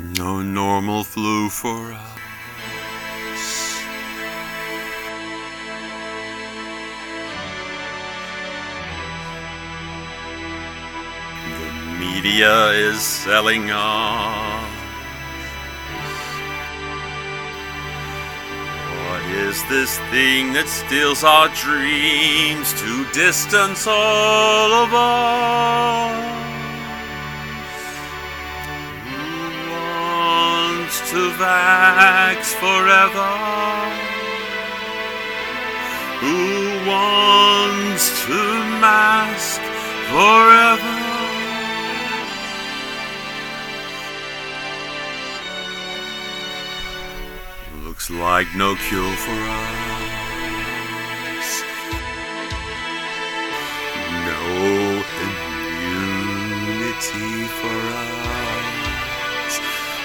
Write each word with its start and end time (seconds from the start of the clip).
No 0.00 0.40
normal 0.40 1.04
flu 1.04 1.50
for 1.50 1.92
us. 1.92 2.18
The 11.58 11.72
media 11.98 12.68
is 12.70 12.98
selling 13.02 13.70
off. 13.70 14.70
What 19.04 19.22
is 19.32 19.62
this 19.68 19.98
thing 20.10 20.54
that 20.54 20.66
steals 20.66 21.22
our 21.24 21.48
dreams 21.48 22.72
to 22.80 23.04
distance 23.12 23.86
all 23.86 24.72
of 24.72 24.94
us? 24.94 26.49
To 31.10 31.30
vax 31.42 32.54
forever? 32.62 33.32
Who 36.20 36.88
wants 36.88 38.24
to 38.26 38.40
mask 38.78 39.60
forever? 40.12 40.96
Looks 47.84 48.08
like 48.10 48.46
no 48.54 48.76
cure 48.76 49.16
for 49.16 49.32
us. 49.32 50.19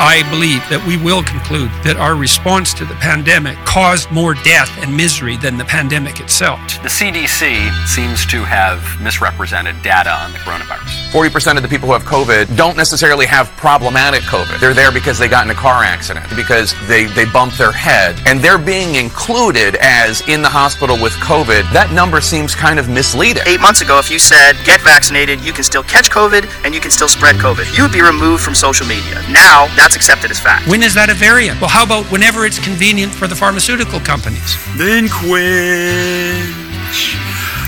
I 0.00 0.22
believe 0.30 0.62
that 0.70 0.78
we 0.86 0.96
will 0.96 1.24
conclude 1.24 1.70
that 1.82 1.96
our 1.98 2.14
response 2.14 2.72
to 2.74 2.84
the 2.84 2.94
pandemic 3.02 3.58
caused 3.66 4.10
more 4.12 4.34
death 4.46 4.70
and 4.78 4.94
misery 4.94 5.36
than 5.36 5.58
the 5.58 5.64
pandemic 5.64 6.20
itself. 6.20 6.60
The 6.82 6.88
CDC 6.88 7.66
seems 7.84 8.24
to 8.26 8.44
have 8.44 8.78
misrepresented 9.02 9.74
data 9.82 10.14
on 10.14 10.30
the 10.30 10.38
coronavirus. 10.38 11.10
40% 11.10 11.56
of 11.56 11.62
the 11.62 11.68
people 11.68 11.88
who 11.88 11.94
have 11.94 12.04
COVID 12.04 12.56
don't 12.56 12.76
necessarily 12.76 13.26
have 13.26 13.50
problematic 13.56 14.22
COVID. 14.22 14.60
They're 14.60 14.72
there 14.72 14.92
because 14.92 15.18
they 15.18 15.26
got 15.26 15.44
in 15.44 15.50
a 15.50 15.58
car 15.58 15.82
accident, 15.82 16.26
because 16.36 16.74
they, 16.86 17.06
they 17.06 17.24
bumped 17.24 17.58
their 17.58 17.72
head, 17.72 18.14
and 18.24 18.38
they're 18.38 18.56
being 18.56 18.94
included 18.94 19.76
as 19.80 20.22
in 20.28 20.42
the 20.42 20.48
hospital 20.48 20.96
with 21.00 21.12
COVID. 21.14 21.72
That 21.72 21.90
number 21.90 22.20
seems 22.20 22.54
kind 22.54 22.78
of 22.78 22.88
misleading. 22.88 23.42
Eight 23.46 23.60
months 23.60 23.80
ago, 23.80 23.98
if 23.98 24.10
you 24.10 24.20
said, 24.20 24.54
get 24.64 24.80
vaccinated, 24.82 25.40
you 25.40 25.52
can 25.52 25.64
still 25.64 25.82
catch 25.82 26.08
COVID 26.08 26.46
and 26.64 26.72
you 26.72 26.80
can 26.80 26.92
still 26.92 27.08
spread 27.08 27.34
COVID, 27.36 27.76
you 27.76 27.82
would 27.82 27.92
be 27.92 28.02
removed 28.02 28.44
from 28.44 28.54
social 28.54 28.86
media. 28.86 29.20
Now, 29.30 29.66
that's 29.74 29.87
accepted 29.96 30.30
as 30.30 30.40
fact. 30.40 30.66
When 30.68 30.82
is 30.82 30.94
that 30.94 31.10
a 31.10 31.14
variant? 31.14 31.60
Well, 31.60 31.70
how 31.70 31.84
about 31.84 32.10
whenever 32.10 32.44
it's 32.46 32.58
convenient 32.58 33.12
for 33.14 33.26
the 33.26 33.36
pharmaceutical 33.36 34.00
companies? 34.00 34.56
Then 34.76 35.08
quench 35.08 37.16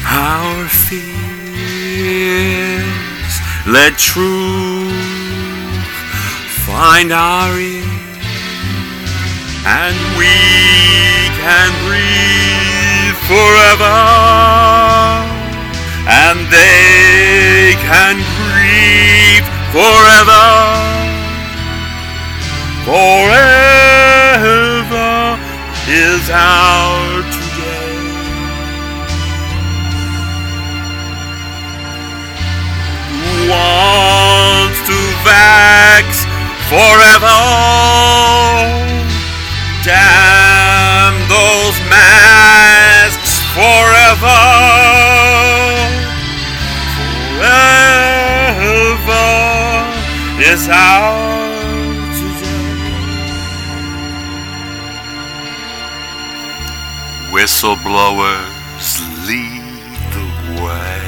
our 0.07 0.69
fears. 0.69 1.11
Let 3.67 3.97
truth 3.99 4.93
find 6.67 7.13
our 7.13 7.59
ears. 7.59 7.87
and 9.67 9.97
we 10.17 10.33
can 11.37 11.71
breathe 11.85 13.17
forever, 13.29 13.97
and 16.09 16.39
they 16.51 17.75
can 17.85 18.17
breathe 18.41 19.45
forever. 19.73 21.00
Forever 22.91 23.31
is 25.87 26.27
our 26.29 27.23
today. 27.23 27.95
Who 33.15 33.47
wants 33.49 34.79
to 34.91 34.99
vax 35.23 36.27
forever? 36.67 37.39
Damn 39.87 41.15
those 41.31 41.79
masks 41.95 43.39
forever. 43.55 44.43
Forever 48.59 49.31
is 50.43 50.69
our 50.69 51.40
Whistleblowers 57.41 59.01
lead 59.27 59.63
the 60.13 60.63
way. 60.63 61.01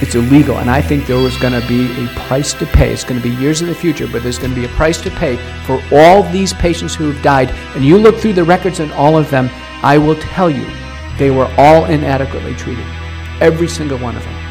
It's 0.00 0.16
illegal, 0.16 0.58
and 0.58 0.68
I 0.68 0.82
think 0.82 1.06
there 1.06 1.16
was 1.16 1.36
going 1.36 1.52
to 1.52 1.64
be 1.68 1.84
a 2.04 2.08
price 2.26 2.52
to 2.54 2.66
pay. 2.66 2.92
It's 2.92 3.04
going 3.04 3.22
to 3.22 3.28
be 3.28 3.32
years 3.36 3.62
in 3.62 3.68
the 3.68 3.74
future, 3.74 4.08
but 4.08 4.24
there's 4.24 4.36
going 4.36 4.52
to 4.52 4.58
be 4.58 4.66
a 4.66 4.70
price 4.70 5.00
to 5.02 5.12
pay 5.12 5.36
for 5.64 5.80
all 5.92 6.24
these 6.24 6.52
patients 6.52 6.96
who 6.96 7.08
have 7.12 7.22
died. 7.22 7.50
And 7.76 7.84
you 7.84 7.98
look 7.98 8.16
through 8.16 8.32
the 8.32 8.42
records 8.42 8.80
on 8.80 8.90
all 8.90 9.16
of 9.16 9.30
them, 9.30 9.48
I 9.84 9.96
will 9.96 10.16
tell 10.16 10.50
you, 10.50 10.66
they 11.18 11.30
were 11.30 11.48
all 11.56 11.84
inadequately 11.84 12.56
treated. 12.56 12.84
Every 13.40 13.68
single 13.68 13.98
one 13.98 14.16
of 14.16 14.24
them. 14.24 14.41